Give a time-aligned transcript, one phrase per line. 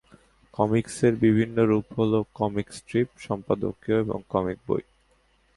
[0.53, 4.83] কমিকসের বিভিন্ন রূপ হলো কমিক স্ট্রিপ, সম্পাদকীয় এবং কমিক বই।